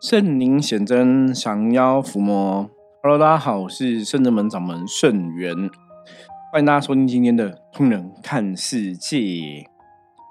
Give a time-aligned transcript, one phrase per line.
[0.00, 2.70] 圣灵显真，降妖伏魔。
[3.02, 5.54] Hello，大家好，我是圣真门掌门圣元，
[6.50, 9.18] 欢迎大家收听今天的《通人看世界》。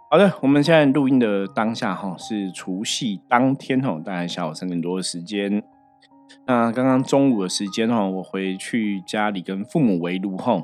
[0.10, 5.62] 好的，我们现在录音的当下哈是除夕当天哈，大概下午三点多的时间。
[6.48, 10.64] 那刚刚中午的时间哈，我回去家里跟父母围炉哈，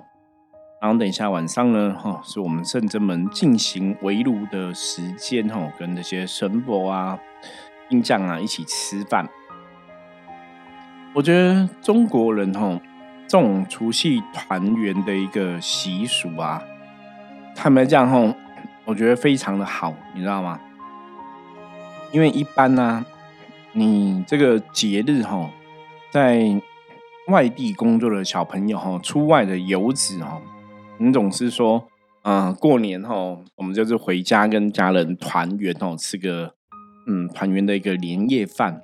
[0.81, 7.19] 然后等一下晚上呢哈，是我们圣真门进行围炉的时间哈，跟那些神佛啊。
[7.89, 9.29] 印象啊，一起吃饭。
[11.13, 12.81] 我觉得中国人吼，
[13.27, 16.61] 这种除夕团圆的一个习俗啊，
[17.55, 18.33] 坦白讲吼，
[18.85, 20.59] 我觉得非常的好，你知道吗？
[22.11, 23.05] 因为一般呢，
[23.73, 25.49] 你这个节日吼，
[26.11, 26.61] 在
[27.27, 30.41] 外地工作的小朋友吼，出外的游子吼，
[30.97, 31.87] 你总是说，
[32.23, 36.55] 嗯，过年吼，我们就是回家跟家人团圆吼，吃个。
[37.07, 38.81] 嗯，团圆的一个年夜饭，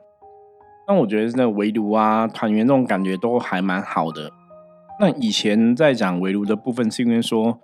[0.88, 4.32] 那我觉得那围炉啊，团圆那种感觉都还蛮好的。
[5.00, 7.60] 那以前在讲围炉的部分，是因为说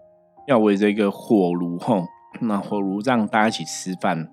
[0.47, 2.05] 要围着一个火炉吼，
[2.39, 4.29] 那火炉让大家一起吃饭，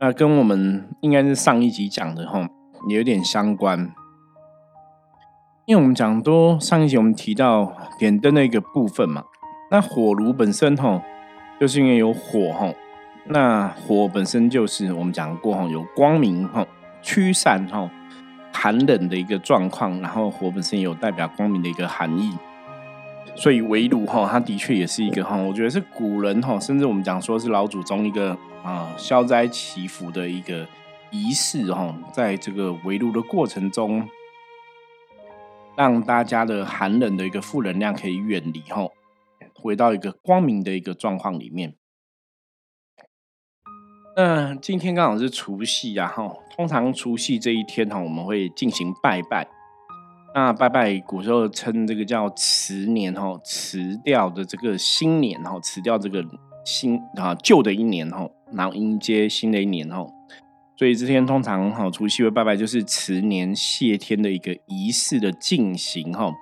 [0.00, 2.40] 那跟我们应该是上一集讲的吼
[2.88, 3.92] 也有点相关。
[5.66, 9.24] 因为我们讲多上一集我们提到点灯的一个部分嘛，
[9.70, 11.02] 那火炉本身吼，
[11.60, 12.74] 就是因为有火吼。
[13.26, 16.66] 那火本身就是我们讲过哈，有光明哈、
[17.00, 17.88] 驱散哈、
[18.52, 22.36] 寒冷的一个状况，然后火本身有代表光明的一个含义，
[23.36, 30.66] 所以围炉哈，它的确也是一个哈，我觉得是古人哈，甚至我们讲说是老祖宗一个啊消灾祈福的一个
[31.10, 34.08] 仪式哈，在这个围炉的过程中，
[35.76, 38.88] 让大家的寒冷的一个负能量可以远离哈，
[39.54, 41.74] 回到一个光明的一个状况里面。
[44.16, 49.46] 那今天刚好是除夕呀，哈，通常除夕这一天哈，我们会进行拜拜。
[50.34, 56.24] 那拜拜古时候称这个叫辞年哈，辞掉的这个新年哈，辞掉这个
[56.64, 60.06] 新啊旧的一年哈，然后迎接新的一年哈。
[60.76, 66.32] 所以这天通常哈，除夕会拜拜，就是辞年谢天的一个仪式的进行哈。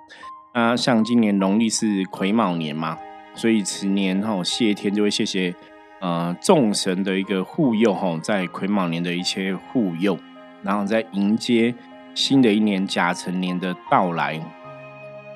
[0.55, 2.99] 那像今年农历是癸卯年嘛，
[3.35, 5.55] 所以辞年哈谢天就会谢谢。
[6.01, 10.17] 呃，众神的一个护佑哈，在癸卯年的一些护佑，
[10.63, 11.75] 然后在迎接
[12.15, 14.41] 新的一年甲辰年的到来，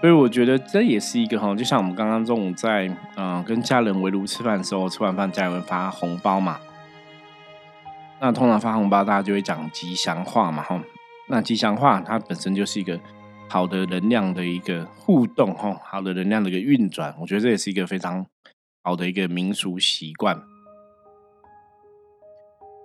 [0.01, 6.61] 所以我觉得这也是一个哈，就像我们刚刚中午在嗯跟家人围炉吃饭的时候，吃完饭家人会发红包嘛，
[8.21, 10.81] 那通常发红包大家就会讲吉祥话嘛哈，
[11.29, 13.01] 那吉祥话它本身就是一个
[13.49, 18.25] 好的能量的一个互动哈，好的能量的一个运转，我觉得这也是一个非常
[18.85, 20.41] 好的一个民俗习惯。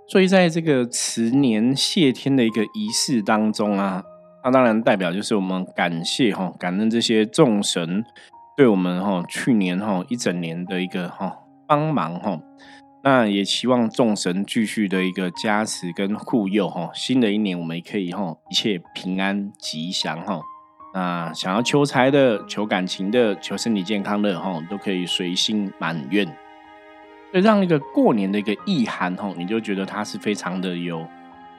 [0.10, 4.02] 所以，在这个辞年谢天的一个仪式当中啊，
[4.44, 8.06] 那当然代表就是我们感谢哈，感恩这些众神
[8.56, 12.40] 对我们哈去年哈一整年的一个哈帮忙哈，
[13.04, 20.40] 那也希望众神继续的一个加持跟护佑哈，新的一年我们可以哈一切平安吉祥哈，
[20.94, 26.26] 那想要求财的、求感情的、求身体健康的哈，都可以随心满愿。
[27.32, 31.06] 让一个过年的一个意涵哈，你就觉得它是非常的有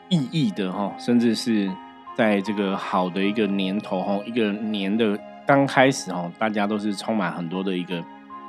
[0.08, 1.70] 意义的哈，甚至是
[2.16, 8.02] 在这个好的一个年头哈，一个年的刚开始哈，大家都是充满很多的一个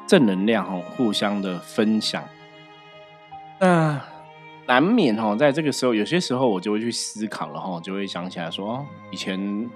[0.08, 2.24] 正能量哈，互相的分享。
[3.59, 4.02] 那
[4.66, 9.69] 难免哈，在这个时候，有些时候我就会去思考了哈，就会想起来说，以前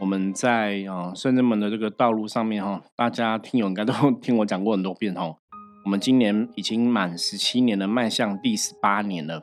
[0.00, 5.36] 我们在啊圣人门的这个道路上面哈，大家听友应该都 听我讲过很多遍哈。
[5.88, 9.40] 我们今年已经满十七年了，迈向第十八年了。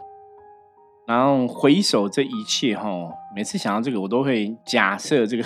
[1.07, 2.87] 然后回首这一切，哈，
[3.35, 5.43] 每次想到这个，我都会假设这个，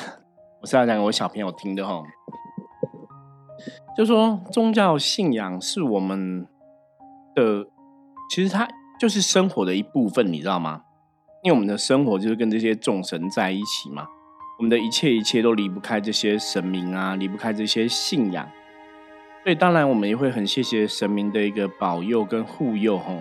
[0.62, 2.04] 我是要讲给我小朋友听的，哈，
[3.96, 6.46] 就说宗教信仰是我们
[7.34, 7.66] 的，
[8.30, 8.68] 其实它
[9.00, 10.82] 就是生活的一部分，你知道吗？
[11.44, 14.06] 因为我们的生活就是跟这些众神在一起嘛，
[14.58, 18.46] 我们的一切一切都离不开这些神明啊，离不开这些信仰。
[19.44, 23.16] 所以当然，我们也会很谢谢神明的一个保佑跟护佑哈。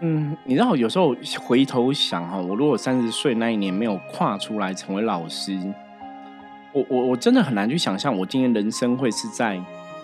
[0.00, 5.58] 嗯，你知道有时候回头想哈，我如果三十岁那一年没有跨出来成为老师，
[6.72, 9.60] 我我我真的很难去想象我今天人生会是在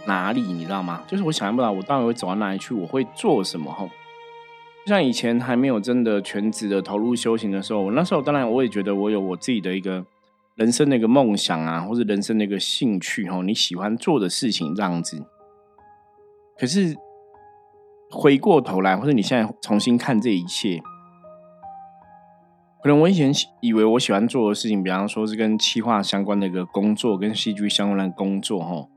[0.06, 1.02] 哪里，你知道吗？
[1.06, 3.88] 就是我想象不到我到底会走到哪里去，我会做什么哈。
[4.84, 10.04] 就像以前还没有真的全职的投入修行的时候，我那时候当然我也觉得我有我自己的一个。
[10.58, 15.24] 人生的一个梦想啊，或者人生的一个兴趣哈，你喜欢做的事情这样子。
[16.58, 16.96] 可是
[18.10, 20.80] 回过头来，或者你现在重新看这一切，
[22.82, 28.88] 可能我以前以为我喜欢做的事情，比方说是跟企划相关的一个工作，跟戏剧相关的工作，哈，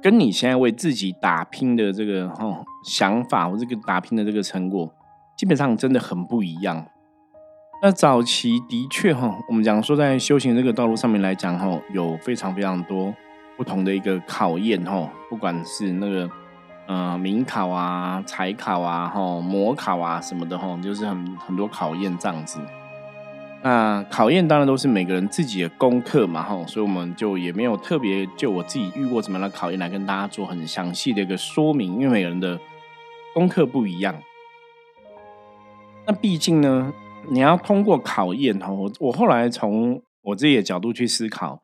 [0.00, 4.94] 跟你现在为自己打拼的这个哈想法，或这个打拼的这个成果，
[5.36, 6.86] 基本上真的很不一样。
[7.82, 13.14] 那早期的确哈，我们讲说在修行这个道路上面来讲，哈，有非常非常多
[13.56, 16.30] 不同的一个考验，哈，不管是那个。
[16.92, 22.58] 嗯，明考啊，财考啊，哈，模考啊，什么的，哈，就是很很多考验这样子。
[23.62, 32.58] 那考验当然都是每个人自己的功课嘛，哈，所以我们就也没有特别就我自己遇过怎么样的考验来跟大家做很详细的一个说明，因为每个人的
[33.32, 34.12] 功课不一样。
[36.08, 36.92] 那毕竟呢，
[37.28, 41.62] 你要通过考验，哦，我我后来从我自己的角度去思考。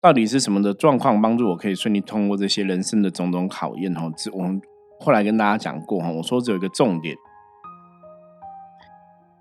[0.00, 3.92] 到底是什么的状况帮助我可以顺利通过这些人生的种种考验？
[3.92, 4.62] 哈，这我们
[5.00, 6.08] 后来跟大家讲过哈。
[6.08, 7.16] 我说只有一个重点，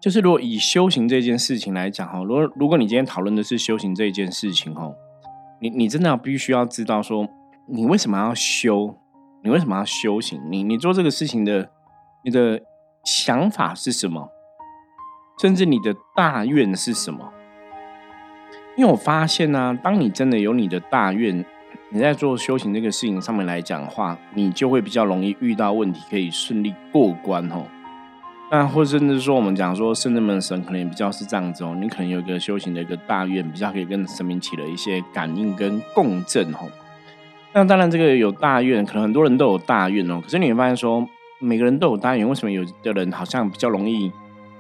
[0.02, 4.92] 就是如果以修行这件事情来讲哈，如果如果你今天讨论的是修行这一件事情哈，
[5.62, 7.28] 你你真的要必须要知道说，
[7.68, 8.98] 你为什么要修？
[9.44, 10.42] 你为什么要修行？
[10.50, 11.70] 你你做这个事情的
[12.26, 12.60] 你的
[13.06, 14.32] 想法是什么？
[15.38, 17.32] 甚至你的大愿是什么？
[18.76, 21.44] 因为我发现呢，当你真的有你的大愿，
[21.90, 27.66] 你在做修行这个事情上面来讲的话，你就会比较容易遇到问题，可以顺利过关哦。
[28.50, 36.70] 那或甚至说，我们讲说圣人们神可能也比较是这样子哦，你可能有一个修行的一个大愿，比较可以跟神明起了一些感应跟共振哦。
[37.54, 40.22] 那当然，这个有大愿，可能很多人都有大愿哦。
[40.22, 41.08] 可是你会发现说，
[41.40, 44.12] 每个人都有大愿，为什么有的人好像比较容易，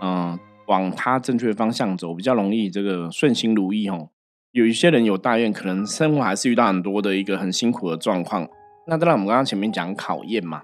[0.01, 0.37] 嗯？
[0.67, 4.09] 往他正确的方向走，比较容易这个顺心如意哦。
[4.51, 8.47] 有一些人有大愿，可能生活还是遇到很多的一个很辛苦的状况。
[8.87, 10.61] 那当然，我们刚刚前面讲考验嘛，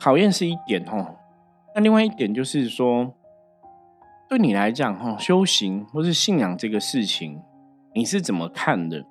[0.00, 1.16] 考验是一点哦。
[1.74, 3.14] 那另外一点就是说，
[4.28, 7.40] 对你来讲哈，修行或是信仰这个事情，
[7.94, 9.04] 你是怎么看的？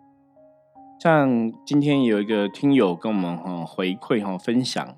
[1.00, 4.98] 像今天有一个听友跟我们哈回馈哈分享。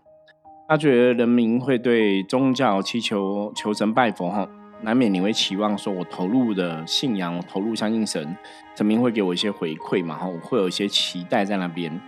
[0.69, 4.47] 他觉得人民会对宗教祈求求神拜佛哈，
[4.83, 8.37] 难免你会期望说，我投入的信仰，我投入相信神，
[8.75, 11.99] 神明会给我一些回馈嘛哈，我会有一些期待在那边。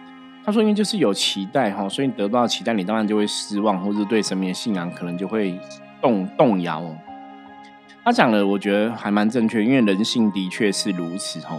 [0.45, 5.59] 他说，因为就是有期待哈，所以你得不到期待，你当然就会失望，或者对神明的信仰可能就会
[5.99, 6.83] 动动摇。
[8.05, 11.57] 他讲的我觉得还蛮正确，因为人性的确是如此哈，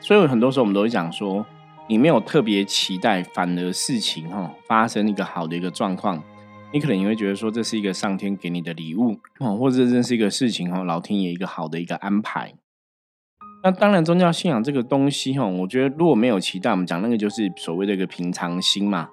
[0.00, 1.44] 所以很多时候我们都会讲说。
[1.90, 6.22] 你没有特别期待，反而事情哈发生一个好的一个状况，
[6.72, 12.54] 你可能也会觉得说这是一个上天给你的礼物哦，或者这是一个事情哈，老天爷一个好的一个安排。
[13.64, 19.08] 那当然，宗教信仰这个东西哈，我觉得如果没有期待，我们讲那个就是所谓的一个平常心嘛。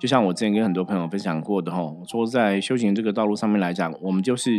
[0.00, 1.78] 就像我之前跟很多朋友分享过的哈，
[2.08, 4.50] 说在修行这个道路上面来讲，我们就是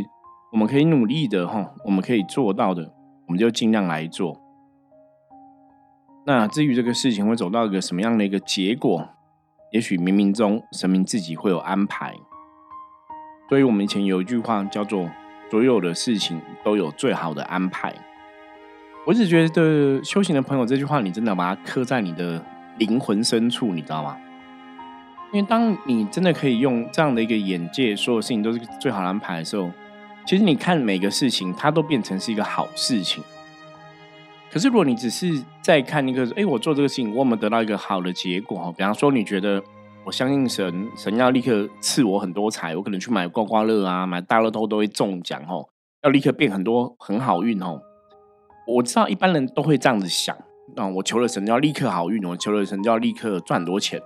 [0.53, 2.89] 我们可以努力的哈，我们可以做到的，
[3.27, 4.41] 我们就尽量来做。
[6.25, 9.09] 那至于这个事情会走到一个什么样的一个结果，
[9.71, 12.15] 也许冥冥中神明自己会有安排。
[13.49, 15.09] 所以我们以前有一句话叫做
[15.51, 17.93] “所有的事情都有最好的安排”。
[19.05, 22.41] 我只觉得修行的朋友这句话，你真的把它刻在你的
[22.77, 24.17] 灵魂深处，你知道吗？
[25.33, 29.69] 因为当你真的可以用这样的一个眼界，所有事情都是最好的安排的时候，
[30.25, 33.21] 其实你看每个事情，它都变成是一个好事情。
[34.53, 38.71] 可是，如果你只是在看一个，哎，我做这个事情，我有没有得到一个好的结果？
[38.77, 39.59] 比方说，你觉得
[40.05, 45.67] 我相信神，神要立刻赐我很多财，我可能去买刮刮乐啊，买大乐透都会中奖哦，
[46.03, 47.81] 要立刻变很多很好运哦。
[48.67, 50.37] 我知道一般人都会这样子想，
[50.75, 53.99] 啊，我求了神就要立刻好运，我求了神就要立刻赚很多钱。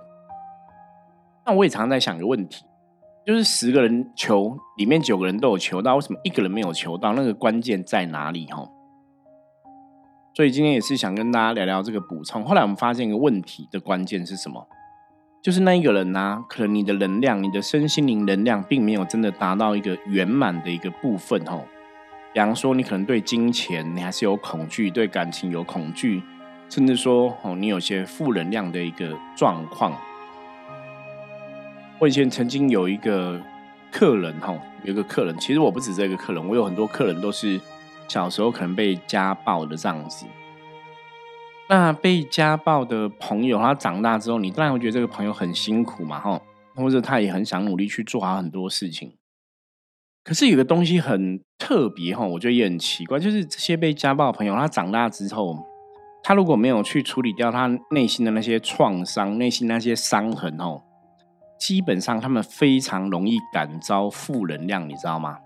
[1.44, 2.64] 那我也常常在想一个问题，
[3.26, 7.12] 就是十个人求，里面九个人都有求到，为什么一个人没有求到？
[7.12, 8.46] 那个关键在哪里？
[8.46, 8.66] 哈？
[10.38, 12.44] 所以今天也是想跟大家聊聊这个补充。
[12.44, 14.64] 后来我们发现一个问题的关键是什么？
[15.42, 21.64] 就是那一个人呢，可能你的能量、你的身心灵能量，并没有真的达到一个圆满的一个部分哦。
[22.32, 26.22] 比方说，你可能对金钱你还是有恐惧，对感情有恐惧，
[26.68, 29.92] 甚至说哦，你有些负能量的一个状况。
[31.98, 33.42] 我以前曾经有一个
[33.90, 37.60] 客人哈，有一个客人，其实我不止这个客人，我有很多客人都是。
[38.08, 40.26] 小时候可能被家暴的这样子，
[41.68, 46.40] 那被家暴的朋友，他长大之后，你当然会觉得这个朋友很辛苦嘛，哈，
[46.74, 49.14] 或者他也很想努力去做好很多事情。
[50.24, 55.56] 可是有个东西很特别哈，我觉得也很奇怪，就是这些被家暴的朋友，他长大之后，
[56.22, 60.82] 他如果没有去处理掉他内心的那些创伤、内心那些伤痕哦，
[61.58, 65.38] 基本上他们非常容易感召负能量，你知道吗？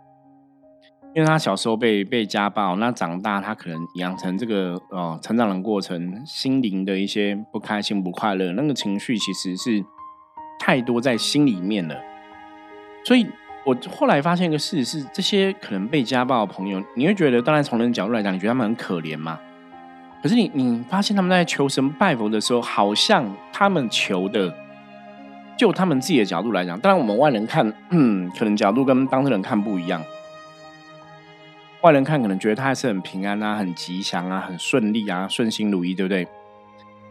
[1.15, 9.85] 因为他小时候被被家暴，那长大他可能养成这个呃成长的过程，心灵的一些不开心、不快乐，那个情绪其实是
[10.59, 11.95] 太多在心里面了。
[13.05, 13.27] 所以
[13.67, 19.39] 我后来发现一个事实是，这些可能被家暴的朋友，你会觉得，当然从人角度来讲，你觉得他们很可怜嘛？
[20.23, 24.55] 可是你你发现他们在求神拜佛的时候，好像他们求的，
[25.59, 30.01] 就他们自己的角度来讲，当然我们外人看，嗯，可能角度跟当事人看不一样。
[31.83, 36.27] 外人看可能觉得他还是很平安啊，很吉祥啊，很顺利啊，顺心如意，对不对？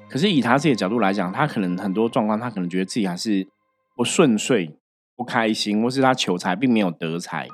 [0.10, 3.46] 可是以他自己的角度来讲，他可能很多状况，他可能觉得自己还是
[3.98, 4.78] 不顺遂、
[5.16, 7.48] 不开心，或是他求财并没有得财。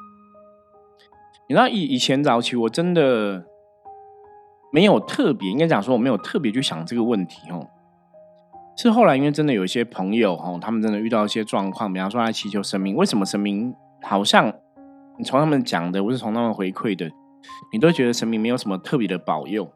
[1.49, 3.45] 你知道以以前早期，我真的
[4.71, 7.67] 没有特别，应该讲说我没有特别去想这个问题哦。
[8.77, 14.53] 是后来因为真的有一些朋友哦，他们真的遇到一些状况，比方说来祈求神明，为什么神明好像？
[15.17, 17.09] 你从他们讲的，我是从他们回馈的，
[17.73, 19.67] 你都觉得神明没有什么特别的保佑。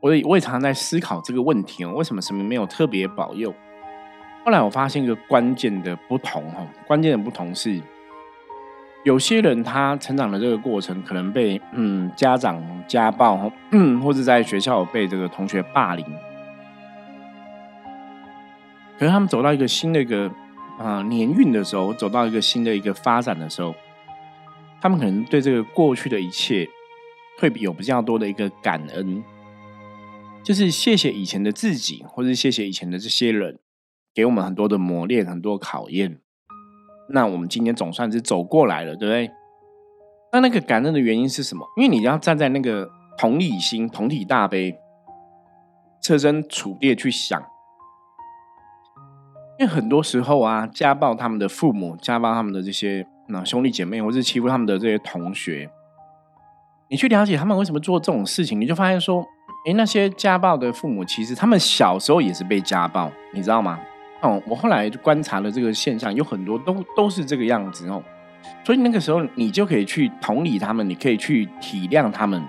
[0.00, 3.54] 我也我也常常在思考这个问题哦，为什么神明没有特别保佑？
[4.44, 7.80] 后来我发现一个关键的不同哈，关键的不同是，
[9.04, 16.04] 有些人他成长的这个过程可能被嗯家长家暴嗯，或者在学校被这个同学霸凌，
[18.98, 20.30] 可是他们走到一个新的一个。
[20.82, 23.72] 啊，年运的时候，走到一个新的一个发展的时候，
[24.80, 26.68] 他们可能对这个过去的一切
[27.38, 29.22] 会有比较多的一个感恩，
[30.42, 33.60] 就是谢谢以前的自己，或者谢谢以前的这些人，
[34.12, 36.18] 给我们很多的磨练，很多考验。
[37.10, 39.30] 那我们今天总算是走过来了，对不对？
[40.32, 41.64] 那那个感恩的原因是什么？
[41.76, 44.74] 因为你要站在那个同理心、同体大悲、
[46.02, 47.40] 设身处地去想。
[49.62, 55.70] 因为很多时候啊，家暴他们的父母，家暴他们的这些那兄弟姐妹，或是欺负他们的这些同学，
[56.90, 59.24] 你去了解他们为什么做这种事情，你就发现说，
[59.64, 63.78] 哎，那些家暴的父母，其实他们小时候也是被家暴，你知道吗？
[64.20, 68.02] 哦，我后来观察了这个现象，有很多都都是这个样子哦。
[68.64, 72.42] 所以那个时候，你就可以去同理他们，你可以去体谅他们，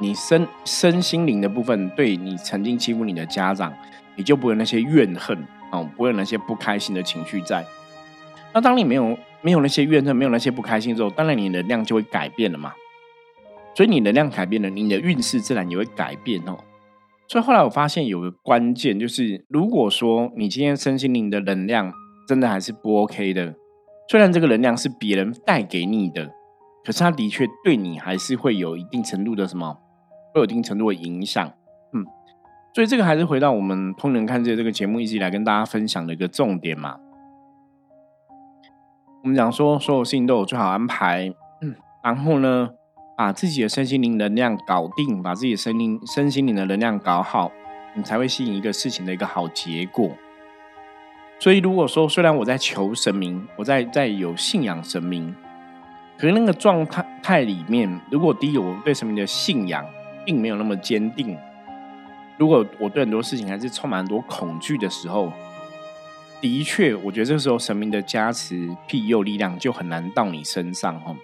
[0.00, 3.72] 你身身心灵的部分，对你曾经欺负你的家长，
[4.16, 5.46] 你就不会那些怨恨。
[5.72, 7.64] 哦，不会有那些不开心的情绪在。
[8.52, 12.72] 那当你没有没有那些怨恨，没有那些不开心之后，当然你的能量就会改变了嘛。
[13.74, 16.56] 所以你能量改变了，你的运势自然也会改变哦。
[17.28, 21.92] 所以后来我发现有个关键，就是如果说你今天身心灵的能量
[22.26, 23.54] 真的还是不 OK 的，
[24.08, 26.30] 虽然这个能量是别人带给你的，
[26.84, 29.76] 可是它的确对你还是会有一定程度的什么，
[30.32, 31.52] 会有一定程度的影响。
[32.76, 36.98] 所以这个还是回到我们通人看这这个节目一直以来跟大家分享的一个重点嘛。
[39.22, 41.32] 我们讲说所有事情都有最好安排，
[42.04, 42.68] 然后呢，
[43.16, 47.50] 把自己的身心灵能量搞定，把自己的身灵身心灵的能量搞好，
[47.94, 50.10] 你才会吸引一个事情的一个好结果。
[51.38, 55.34] 所以如果说虽然我在求神明，我在在有信仰神明，
[56.18, 59.82] 可是那个状态态里面，如果第一我对神明的信仰
[60.26, 61.38] 并没有那么坚定。
[62.38, 65.32] 如果我对很多事情还是充满很多恐惧的时候，
[66.40, 71.16] 的确，我觉得这个时候神明的加持庇佑力量就很难到你身上哈。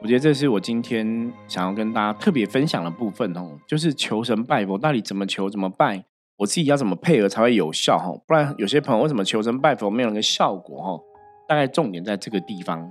[0.00, 6.04] 我觉得这是我今天想要跟大家特别分享的部分哦，就是求神拜佛到底怎么求怎么拜，
[6.36, 8.12] 我自己要怎么配合才会有效哈？
[8.26, 11.00] 不然有些朋友为什么求神拜佛没有那个效果哈？
[11.48, 12.90] 大概重点在这个地方，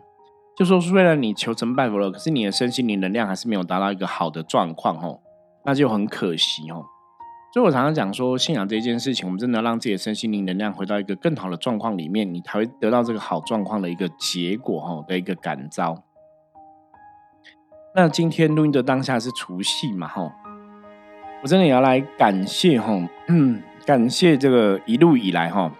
[0.57, 5.19] 就说虽然你求神拜佛了，可是你的身心灵能量还是没有达到一个好的状况哦，
[5.63, 6.85] 那就很可惜哦。
[7.55, 16.03] 所以我常常讲说，信仰这件事情，我们真的让自己的身心灵能量回到一个更好的状况里面，你才会得到这个好状况的一个结果哈的一个感召。
[17.95, 20.29] 那今天录音的当下是除夕嘛哈，
[21.41, 22.91] 我真的也要来感谢哈，
[23.85, 25.71] 感谢这个一路以来哈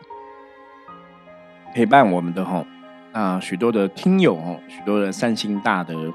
[1.74, 2.65] 陪伴我们的哈
[3.12, 6.13] 啊许多的听友哈，许多的善心大德，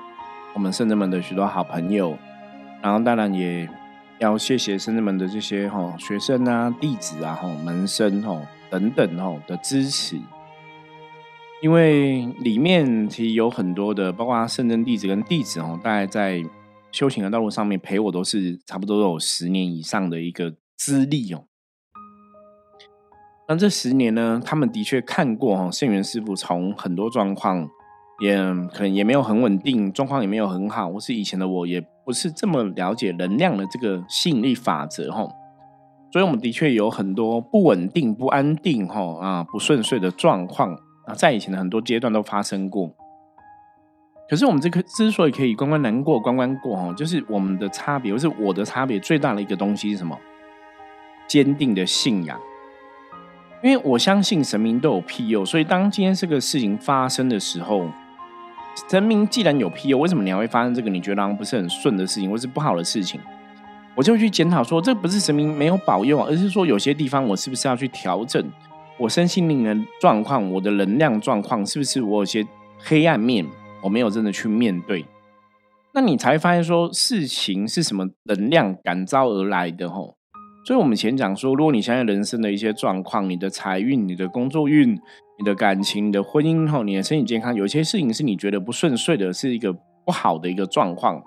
[0.55, 2.17] 我们圣人们的许多好朋友，
[2.81, 3.69] 然后当然也。
[4.21, 10.21] 要谢谢圣子们的这些哈学生啊、弟子啊、哈门生哈等等哈的支持，
[11.63, 16.45] 因为里面其实有很多的，包括圣真弟子跟弟子哦，大概在
[16.93, 21.45] 修行的道路上面陪我都是差不多有十年以上的一个资历哦。
[23.49, 27.71] 那这十年呢，他们的确看过哈圣元师傅从很多状况。
[28.23, 28.37] 也
[28.75, 30.93] 可能也没有很稳定，状况也没有很好。
[30.93, 35.29] 或是以前的我也不是这么了解能量的这个吸引力法则哈，
[36.13, 40.73] 所以我们的确有很多不稳定、不安定哈啊不顺遂的状况
[41.07, 42.91] 啊，在以前的很多阶段都发生过。
[44.29, 50.17] 可是我们这个之所以可以关关难过关关过哦，就是我们的差别，或是我的差别最大的一个东西是什么？
[51.27, 52.39] 坚定的信仰。
[53.63, 57.87] 因为我相信神明都有庇佑，所以当今天这个事情发生的时候，
[58.89, 63.21] 神明既然有庇佑，为什么你还会发生这个你觉得不是很顺的事情，或是不好的事情？
[63.95, 68.43] 我就去检讨说，这不是神明没有保佑，而是说有些地方我是不是要去调整
[68.99, 72.47] 我身心灵的状况，我的能量状况是不是我有些
[72.79, 73.47] 黑暗面，
[73.83, 75.05] 我没有真的去面对，
[75.93, 80.17] 那你才会发现说事情是什么能量感召而来的吼。
[80.65, 84.99] 所以，我们前讲说，如果你现在人生的一些状况，你的财运、你的工作运、
[85.41, 89.73] 你的感情、你的婚姻后，你的身体健康，有些事情是你觉得不顺遂的，是一个
[90.05, 91.23] 不好的一个状况，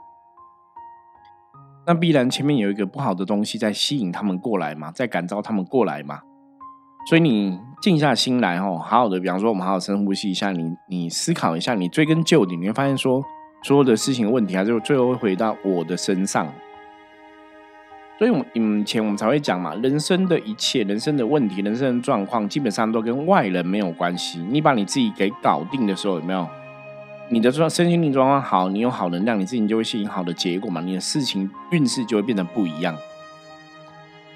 [1.88, 6.20] 那必然前面有一个不好的东西在吸引他们过来嘛，在感召他们过来嘛。
[7.10, 13.20] 所以你静下心来，吼，好好的，比方说，我们好好深呼吸一下，你你思考一下，你追根究底，你会发现说，
[13.64, 16.48] 所有的事情问题，还是最后会回到我的身上。
[18.24, 24.40] 所以，我们以前我们才会讲嘛，人生的一切、人生的问题、人生的状况，基本上都跟外人没有关系。
[24.50, 26.48] 你把你自己给搞定的时候，有没有？
[27.28, 30.80] 你的状身心灵状况好，你有好能量，你自己就会吸引好的结果嘛。
[30.80, 32.96] 你的事情运势就会变得不一样。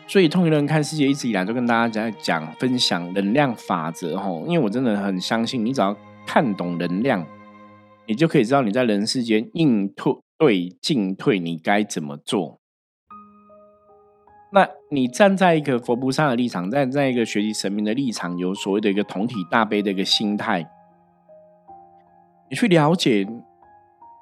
[0.06, 4.44] 所以，通灵人看世界一直以来都跟大家在讲、分享能量法则吼。
[4.48, 7.26] 因为我真的很相信，你只要看懂能量，
[8.06, 12.60] 你就可以知道你在人世间应退对进退，你该怎么做。
[14.52, 20.66] 那你站在一个佛菩萨的立场，站在一个学习神明的立场，有所谓的一个同体大悲的一个心态，
[22.50, 23.22] 你去了解，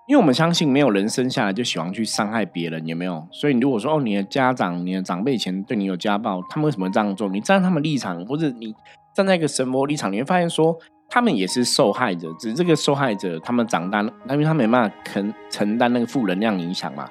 [0.07, 3.27] 因为我们相信没有人生下来就喜欢去伤害别人，有没有？
[3.31, 7.29] 所以你如果说哦，你的家长、你的长辈以前对你有家暴，他们为什么这样做？
[7.29, 8.73] 你站在他们立场，或者你
[9.13, 10.75] 站在一个神魔立场，你会发现说，
[11.07, 17.07] 他们也是受害者，只是这个受害者他们长大了，因为他没办法承承担那个负能量影响嘛。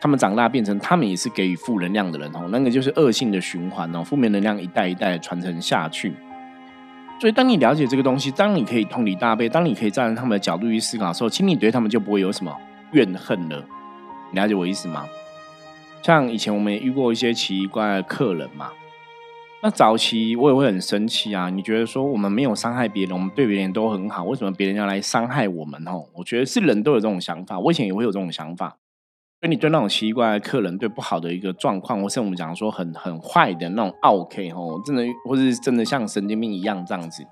[0.00, 6.14] 他们长大变成，他们也是给予负能量的人哦，那个就是恶性的循环哦，负面能量一代一代传承下去。
[7.20, 12.56] 所以，当你了解这个东西，当你可以通理大悲，当你可以站在他们的角度去思考的时候，其实你对他们就不会有什么
[12.92, 13.62] 怨恨了。
[14.32, 15.06] 你了解我意思吗？
[16.02, 18.70] 像以前我们也遇过一些奇怪的客人嘛，
[19.62, 21.50] 那早期我也会很生气啊。
[21.50, 25.86] 你觉得说我们没有伤害别人，我们对别人都很好，为什么别人要来伤害我们？
[25.86, 28.78] 哦，我觉得是人都有这种想法，我以前也会有这种想法。
[29.40, 37.26] 所以你对那种奇怪的客人，对不好的一个状况，或是我们讲说很很坏的那种 OK 吼，真的或是真的像神经病一样这样子，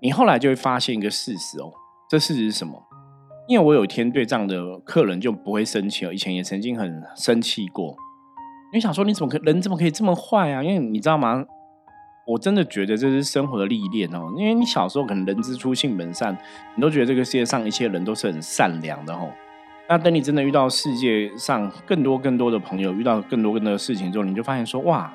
[0.00, 1.72] 你后来就会发现一个事实哦，
[2.08, 2.80] 这事实是什么？
[3.48, 7.96] 因为我有一天对这样的客人就不会生气了，以前也曾经很生气过。
[8.72, 10.62] 你想说你怎么可人怎么可以这么坏啊？
[10.62, 11.44] 因为你知道吗？
[12.28, 14.32] 我真的觉得这是生活的历练哦。
[14.38, 16.38] 因为你小时候可能人之初性本善，
[16.76, 19.28] 你都觉得这个世界上一切人都是很善良的吼。
[19.88, 25.12] 那等你真的遇到世界上更多更多的朋友，遇到更多更多的事情之后，你就发现说，哇，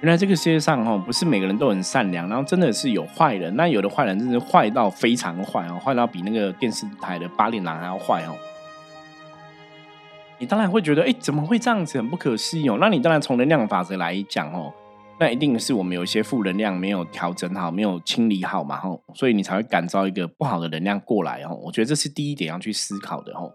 [0.00, 3.54] 原来这个世界上哦，不是每个人都很善良，然后真的是有坏人。
[3.56, 8.34] 那有的坏人真是坏到非常坏哦，坏到比那个电视台的八点档还要坏哦。
[10.38, 12.78] 你当然会觉得，哎，怎么会这样子，很不可思议哦。
[12.80, 14.72] 那你当然从能量法则来讲哦，
[15.18, 21.54] 那一定是我们有一些负能量没有调整好，没有清理好嘛吼，所以你才会感召一个不好的能量过来哦。
[21.62, 23.52] 我觉得这是第一点要去思考的吼。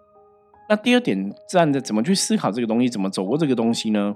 [0.68, 4.16] 那第二点，站着怎么去思考这个东西，怎么走过这个东西呢？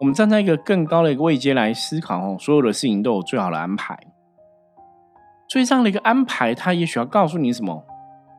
[0.00, 3.98] 我们站在一个更高的一个位阶来思考哦，所有的事情都有最好的安排。
[5.48, 7.84] 所以这样的一个安排，它也许要告诉你什么？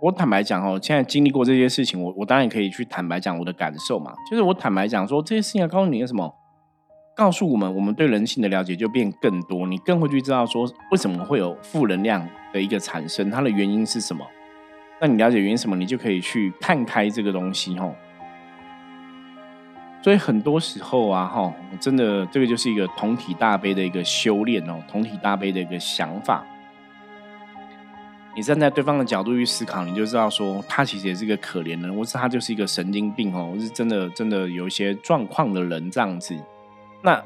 [0.02, 4.14] 我坦白讲哦，现在经历过这些事情，我我当然可以去坦白讲我的感受嘛。
[4.30, 6.34] 就是我坦白讲说，这些事情要告诉你什么？
[7.16, 14.26] 告诉我们，我们对人性的了解就变更多，你更会去知道说，为什么会有负能量的一个产生，它的原因是什么？
[15.04, 17.94] 那你了解原因什么，你就可以去看开这个东西吼。
[20.02, 26.42] 所以很多时候啊，哈，真的这个就是一个同体大悲的一个修炼哦，同体大悲的一个想法。
[28.34, 36.34] 你站在对方的角度去思考，你就知道说，他其实也是一个可怜人，或是他就是一个神经病哦，是真的真的有一些状况的人这样子。
[37.02, 37.22] 那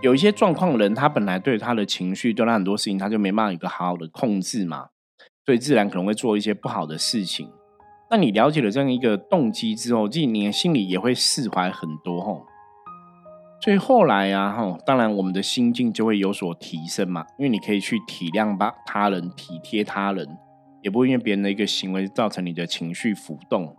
[0.00, 4.86] 有一些状况的人，他本来对他的情绪，对他很多事情，他就没办法一个好好的控制嘛。
[5.44, 7.50] 所以自然可能会做一些不好的事情。
[8.10, 12.46] 那你了解了这样一个动机之后，自己你心里也会释怀很多吼。
[13.60, 20.26] 所以后来啊，吼，当然我们的心境就会有所提升嘛，因为你可以去体谅吧他人，体贴他人，
[20.82, 23.74] 也不会因为别人的一个行为造成你的情绪浮动。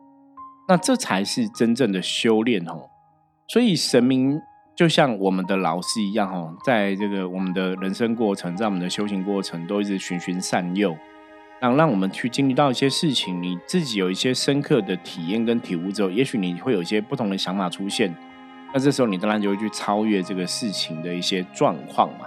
[0.68, 2.90] 那这才是真正的修炼吼。
[3.48, 4.40] 所以神明
[4.76, 10.96] 就像我们的老师一样吼，在这个我们的人生过程，在我们的修行过程，都一直循循善诱。
[11.64, 18.14] 然后让我们去经历到一些事情，你自己有一些深刻的体验跟体悟之后，也许你会有一些不同的想法出现。
[18.74, 22.26] 那这时候你当然就会去超越这个事情的一些状况嘛。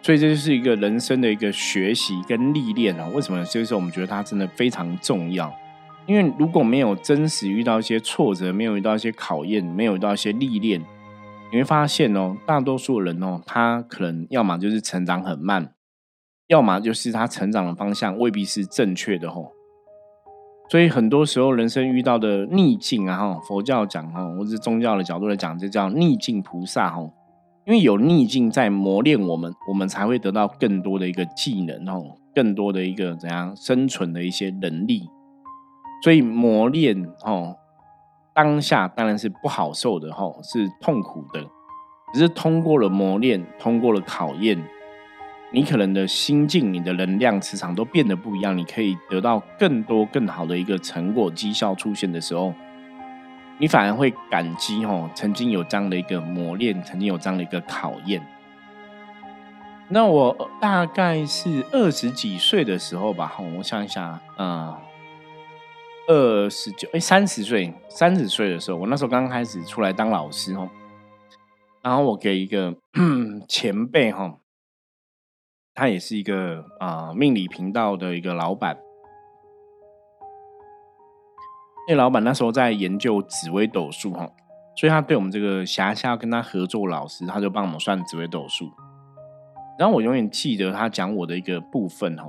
[0.00, 3.06] 所以这就是一个人生的一个学习跟历练啊。
[3.12, 3.44] 为什么？
[3.44, 5.54] 就是我们觉得它真的非常重要。
[6.06, 10.80] 因为如果没有真实遇到一些挫折，没有遇到一些考验，没有遇到一些历练，
[11.52, 15.74] 你会发现哦，大多数人哦，他可能要么就是成长很慢，
[16.52, 19.52] 要么就是他成长的方向未必是正确的吼。
[20.68, 27.10] 所以很多时候，人生遇到的逆境啊，哈，佛教讲哈，或者宗教的角度来讲，就叫逆境菩萨哈。
[27.64, 35.08] 因为有逆境在磨练我们，我们才会得到更多的一个技能哦，更多的一个怎样生存的一些能力。
[36.04, 37.56] 所以磨练哦，
[38.34, 41.40] 当下当然是不好受的哈，是痛苦的。
[42.12, 44.62] 只是通过了磨练，通过了考验，
[45.52, 48.56] 你可能的心境、你的能量磁场都变得不一样。
[48.56, 52.54] 你可以得到更多、更好的一个成果绩效出现的时候，
[53.58, 58.26] 你反而会感激哦，曾经有这样的一个磨练，曾经有这样的一个考验。
[59.88, 64.74] 那我大概是二十几岁的时候吧，我想一下，嗯。
[66.08, 70.68] 二十九哎，三十岁，三十岁的时候，我那时候刚刚开始出来当老师哦。
[71.80, 72.74] 然后我给一个
[73.46, 74.34] 前辈哈，
[75.74, 78.76] 他也是一个啊命理频道的一个老板。
[81.88, 84.30] 那老板那时候在研究紫微斗数哈，
[84.76, 88.70] 所以他对我们这个辖下要跟他合作老师，他就帮我们算紫微斗数。
[89.78, 92.24] 然后我永远记得他讲我的一个部分哈。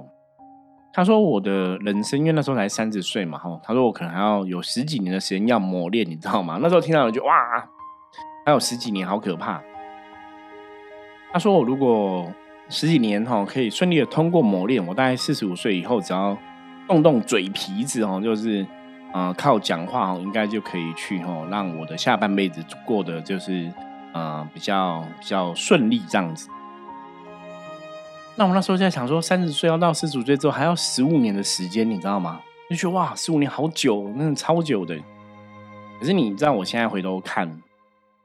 [0.95, 3.59] 他说：“我的人生，因为那时候才三十岁嘛，哈。
[3.63, 6.59] 他说我可能还要有十几年的时间要磨练，你知道吗？
[6.61, 7.33] 那时候听到我就哇，
[8.45, 9.59] 还有十几年，好可怕。”
[11.33, 12.31] 他说：“我如果
[12.69, 16.37] 十几年哈可以顺利的通过磨练，我大概四十五岁以后，只要
[16.87, 18.65] 动动嘴皮子哈，就是
[19.11, 23.71] 啊靠讲话，应该就可以去哦让我的下半辈子过得就是
[24.11, 26.49] 啊比较比较顺利这样子。”
[28.35, 32.41] 那我那时候在想说，三十岁要到四十五岁之后，还要十五年的时间，你知道吗？
[32.69, 34.97] 就觉得哇，十五年好久，那超久的。
[35.99, 37.61] 可是你知道，我现在回头看，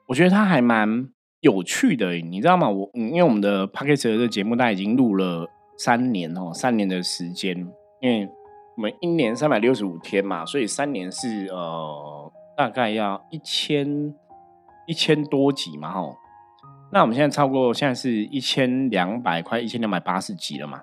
[0.06, 1.06] 我觉得他还蛮
[1.40, 2.68] 有趣的，你知道吗？
[2.68, 7.56] 我因为我们的 p a c k a g e 的节目，大概已经录了三年哦，三年的时间，
[8.00, 8.28] 因为
[8.76, 14.12] 我们一年三百六十五天嘛，所以三年是呃大概要一千
[14.86, 16.16] 一千多集嘛，哈。
[16.90, 20.80] 那我们现在超过，现在是一千两百快，一千两百八十集了嘛。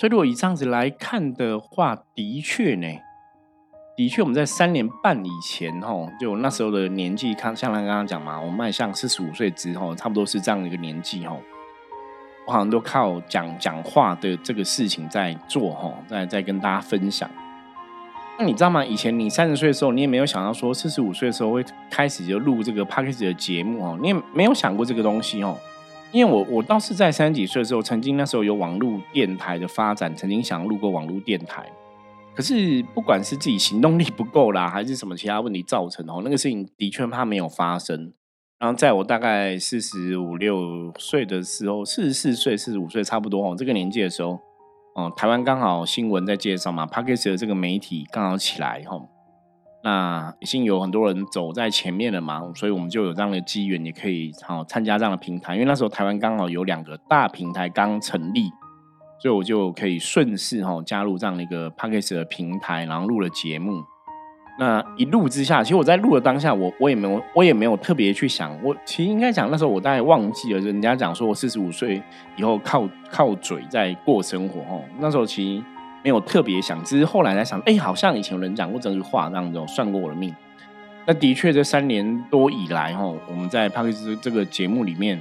[0.00, 2.88] 所以如果以这样子来看的话，的确呢，
[3.96, 11.36] 的确我们在三年半以前，哈，就那时候的年纪，看像他刚刚讲嘛，我迈向四十五岁之后，差不多是这样的一个年纪，哈，
[12.44, 17.30] 我好像都靠讲讲话的这个事情在做，哈，在在跟大家分享。
[18.36, 18.84] 那你知道吗？
[18.84, 25.56] 以前你三十岁的时候，你也没有想到说四十五岁的时候会开始就录这个 p a c k a g e 的节目哦，你也没有想过这个东西哦。
[26.10, 31.64] 因为我我倒是在三十几岁的时候，曾经那时候有网络电台的发展，曾经想录过网络电台。
[32.34, 38.12] 可是不管是自己行动力不够啦，还是什么其他问题造成哦，那个事情的确它没有发生。
[38.58, 44.38] 然后在我大概四十五六岁的时候，四十四岁、四十五岁差不多哦，这个年纪的时候。
[44.96, 48.96] 哦，台湾刚好新闻在介绍嘛 p a c k e s 的这个媒体刚好起来哈，
[49.82, 55.54] 那已经有很多人走在前面了嘛，所以我们就有这样的机缘，也可以好参加这样的平台。
[55.54, 58.48] 因为那时候台湾刚好有两个大平台刚成立，
[59.18, 63.82] 所以我就可以顺势哈加入这样的一个 p a c k e s 的平台，然后录了节目。
[64.56, 68.56] 那一路之下，其实我在录的当下，我我也没有，我也没有特别去想。
[68.62, 72.00] 我其实应该讲，那时候我大概忘记了，人家讲说我四十五岁
[72.36, 74.80] 以后靠靠嘴在过生活哦。
[75.00, 75.64] 那时候其实
[76.04, 80.32] 没有特别想，只是后来在想，哎，好像以前有人讲过这句话，这样子算过我的命。
[81.04, 85.20] 那的确，这三年多以来哈，我们在 p a r k e s 这个节目里面。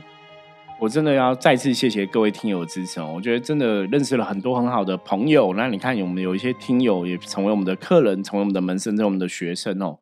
[0.83, 3.09] 我真的要再次谢谢各位听友的支持哦！
[3.15, 5.53] 我觉得真的认识了很多很好的朋友。
[5.53, 9.97] 那你看，我们有一些听友也成为我们的客人，成为我们的门生，成为我们的学生哦。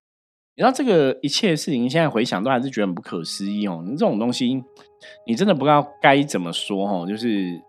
[0.56, 3.84] 你知道这个一切事情，现在回想都还是觉得很不可思议哦。
[3.86, 4.64] 你这种东西，
[5.28, 7.06] 你真的不知道该怎么说哦。
[7.08, 7.62] 就是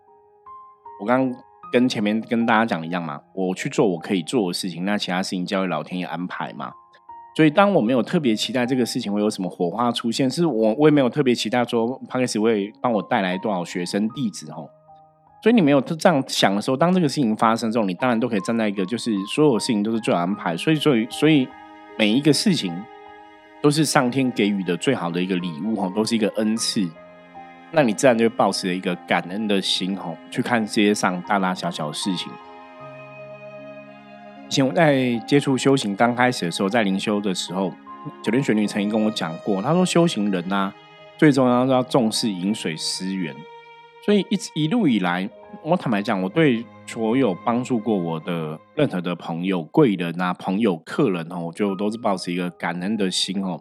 [0.99, 1.31] 我刚
[1.71, 6.73] 跟前面跟大家讲一样嘛，我去做我可以做的事情，那其他事情交给老天爷安排嘛。
[7.35, 14.69] 所以，当我没有特别期待这个事情会有什么火花出现，是我我也没有特别期待说 p a r k e 会帮我带来多少学生弟子哦。
[15.41, 20.55] 所以你没有这样想的时候，当这个事情发生之后，你当然都可以站在一个就是所有事情都是最好安排。
[20.55, 21.47] 所以，所以，所以
[21.97, 22.71] 每一个事情
[23.61, 26.87] 都是上天给予的最好的一个礼物哈，都是一个恩赐。
[27.71, 32.31] 那你自然就会保持一个感恩的心吼，去看世界上大大小小的事情。
[34.47, 37.73] 以前我在接触修行刚开始的时候，在灵修的时候，
[38.23, 40.71] 九天玄女曾经跟我讲过，她说修行人呐，
[41.17, 43.33] 最重要是要重视饮水思源。
[44.05, 45.27] 所以一直一路以来，
[45.63, 53.59] 我坦白讲，我对所有帮助过我的任何的朋友、贵人啊、朋友、客人哦，我就都是抱持一个感恩的心哦。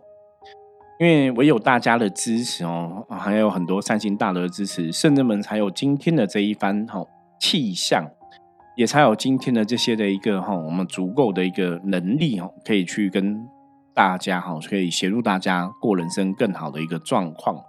[0.99, 7.07] 因为唯有大家的支持哦，还有很多善心大德的支持，圣人们才有今天的这一番哈
[7.41, 8.05] 气象，
[8.75, 13.47] 也才有今天的这些的一个哈我们足够的一个能力哦，可以去跟
[13.95, 17.63] 大家哈，可以协助大家过人生更好的一个状况。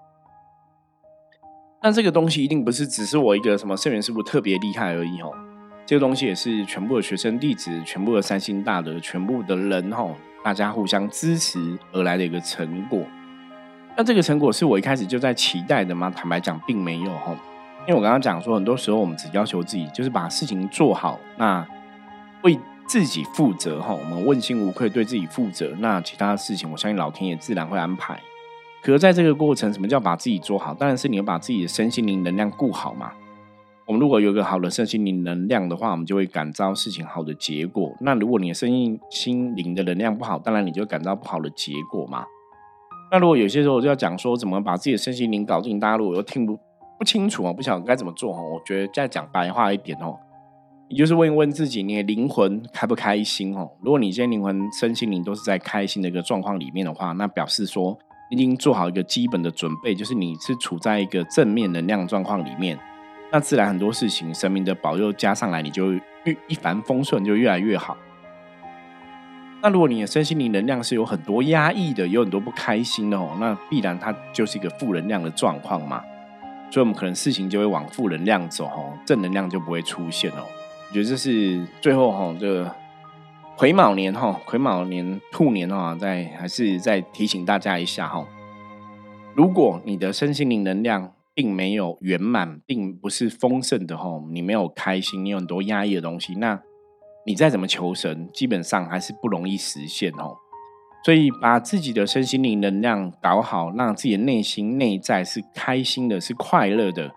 [1.82, 5.30] 那这个东西一定不是只是我一个什么圣元师傅特别厉害而已哦，
[5.86, 10.10] 这个东西也是全部的学生弟子、全部的三星大德、全部的人哈，
[10.46, 13.06] 大家互相支持而来的一个成果。
[13.98, 16.10] 那这个成果是我一开始就在期待的吗？
[16.10, 17.36] 坦白讲，并没有哈，
[17.86, 21.68] 因为我刚刚讲说，很多时候我们只要求自己就是把事情做好，那
[22.44, 28.18] 为自己负责哈，我们问心无愧对自己负责，那其他的事情，我相信老天爷自然会安排。
[28.82, 30.74] 可是在这个过程，什么叫把自己做好？
[30.74, 33.12] 当然是你要把自己的身心灵能量顾好嘛。
[33.86, 37.94] 我们如果有一个好的身心灵能量的话，我们就会感召事情好的结果。
[38.00, 38.72] 那如果你的身
[39.10, 42.26] 心灵的能量不好，当然你就感召不好的结果嘛。
[43.12, 46.58] 那如果有些时候我就要讲说怎么把自己的身心灵搞定，大家如果又听不
[47.04, 50.18] 不清楚哦，不晓得该怎么做哦，我觉得再讲白话一点哦，
[50.88, 53.70] 你就是问一问自己，你的灵魂开不开心哦？
[53.82, 57.98] 如果你今天灵魂身心灵都是在开心的一个状况里面的话，那表示说。
[58.30, 62.80] 已经做好一个基本的准备，就是你是处在一个正面能量状况里面，
[63.32, 67.96] 那自然很多事情神明的保佑加上来，你就越一帆风顺，就越来越好。
[69.62, 76.02] 那如果你的身心灵能量是有很多压抑的，有很多不开心的哦，那必然它就是一个负能量的状况嘛。
[76.74, 80.44] 所以，我们可能事情就会往负能量走哦，正能量就不会出现哦。
[80.90, 82.76] 我觉得这是最后哈这个。
[83.56, 88.28] 癸卯年哈，癸卯年兔年哈，在还是再提醒大家一下哈，
[89.36, 96.60] 如果你的身心灵能量并没有圆满，并不是丰盛的哈，你没有开心，你有很多压抑的东西，那
[97.28, 100.36] 你再怎么求神，基本上还是不容易实现哦。
[101.06, 107.12] 所以把自己的身心灵能量搞好，让自己的内心内在是开心的，是快乐的。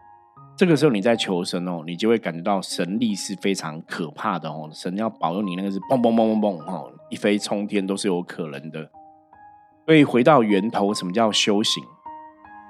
[0.57, 4.69] 这个时候你在求神哦，你就会感觉到神力是非常可怕的哦。
[4.73, 8.91] 神要保佑你，那个是嘣嘣嘣嘣嘣哦，一飞冲天都是有可能的。
[9.85, 11.85] 所以回到源头，什么叫修行？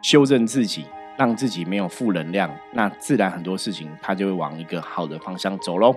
[0.03, 0.85] 修正自己，
[1.17, 5.95] 让自己没有负能量，那自然很多事情它就会往一个好的方向走喽。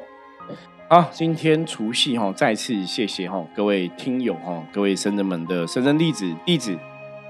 [0.92, 6.76] 好，今天除夕哈，再次谢谢哈各位听友哈，各位圣人们的圣人弟子、弟子、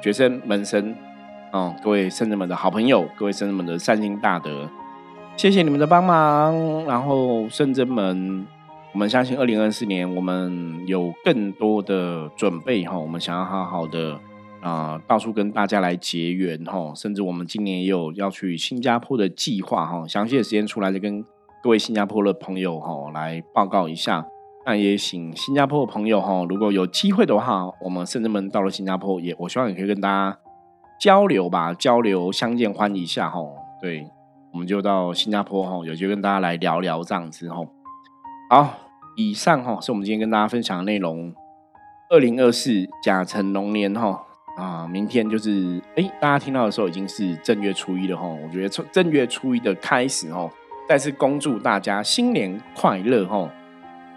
[0.02, 0.96] 学生、门生。
[1.52, 4.70] 哦，各位圣人们的好朋友，各位圣人们的善心大德，
[5.36, 6.86] 谢谢你们的帮忙。
[6.86, 8.48] 然后圣人们，
[8.94, 14.18] 我们相信二零二四年我们有更多的准备哈，我们想要好好的
[14.62, 16.94] 啊，到处跟大家来结缘哈。
[16.96, 21.22] 甚至我们今年也有要去新加坡的计划哈，详细的时间出来就跟
[21.62, 24.26] 各位新加坡的朋友哈来报告一下。
[24.66, 30.38] 那也请新加坡的朋友哈，如果有机会的话，我们甚至们到了新加坡，也我希望也可以跟大家。
[31.00, 33.40] 交流吧，交流相见欢一下哈。
[33.82, 34.06] 对，
[34.54, 37.66] 我们就到新加坡哈，有机会跟大家来聊聊这样子哈。
[38.50, 38.74] 好，
[39.16, 41.34] 以上哈是我们今天跟大家分享的内容。
[42.10, 42.72] 二零二四
[43.04, 44.24] 甲辰龙年哈
[44.58, 48.28] 啊，明天就是哎，大家听到的时候已经是正月初一了哈。
[48.28, 50.50] 我觉得从正月初一的开始哈，
[50.90, 53.48] 再次恭祝大家新年快乐哈，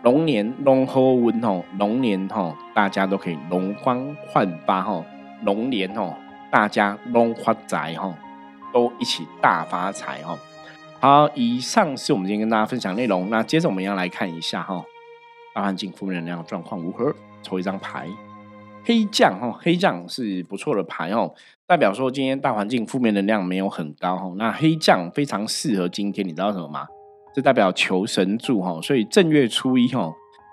[0.05, 5.05] 龙年龙好运哈，龙年哈大家都可以龙光焕发哈，
[5.45, 6.17] 龙年哈。
[6.51, 8.17] 大家龙发财哈，
[8.73, 10.39] 都一起大发财哈。
[10.99, 13.29] 好，以上是我们今天跟大家分享内容。
[13.29, 14.83] 那接着我们要来看一下哈，
[15.55, 17.15] 大环境负面能量状况如何？
[17.43, 18.07] 抽一张牌，
[18.85, 21.33] 黑将哈，黑将是不错的牌哦，
[21.67, 24.33] 代表说今天大环境负面能量没有很高哈。
[24.37, 26.87] 那黑将非常适合今天，你知道什么吗？
[27.35, 30.13] 这代表求神助哈，所以正月初一哈。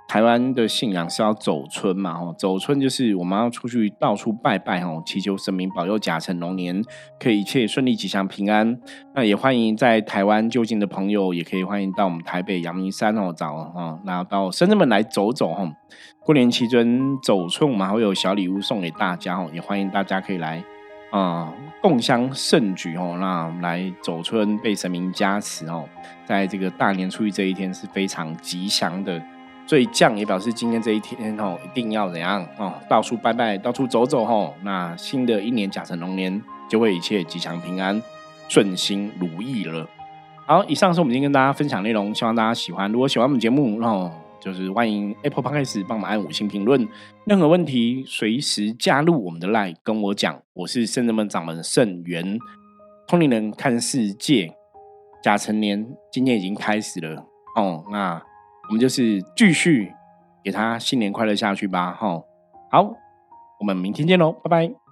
[0.10, 2.16] 台湾的信仰是要走春嘛？
[2.16, 6.84] 吼，走春就是我们要出去到处拜拜，吼，祈求神明保佑甲辰龙年
[7.20, 8.76] 可以一切顺利、吉祥、平安。
[9.14, 15.70] 那也欢迎在台湾就近的朋友，也可以欢迎到我们台北阳明山哦找哦，然后到深圳们来走走吼。
[16.26, 20.64] 过年期间走春，我们还会有小礼物送给大家哦，也欢迎大家可以来
[21.12, 23.16] 啊共襄盛举哦。
[23.20, 25.88] 那我们来走春被神明加持哦，
[26.26, 29.22] 在这个大年初一这一天是非常吉祥的。
[29.70, 34.56] 所以降也表示今天这一天哦，一定要怎样哦，到处拜拜，到处走走吼。
[34.64, 38.02] 那新的一年甲辰龙年就会一切吉祥平安。
[38.48, 39.88] 顺心如意了。
[40.48, 42.92] 好，以上是我们今天跟大家分享内容，希望大家喜欢。
[42.92, 46.90] 如果喜欢我们节目，哦，就是欢迎 Apple Podcast 帮忙按五星评论。
[47.26, 50.42] 任何问题随时加入我们的 Line 跟我讲。
[50.54, 52.40] 我是圣人们掌门圣元，
[53.08, 54.52] 通灵人看世界，
[55.24, 57.24] 甲辰年今天已经开始了
[57.56, 57.86] 哦。
[57.92, 58.20] 那
[58.70, 59.92] 我们就是继续
[60.44, 61.92] 给他新年快乐下去吧。
[61.92, 62.22] 哈，
[62.72, 62.94] 好，
[63.60, 64.89] 我们明天见喽，拜拜。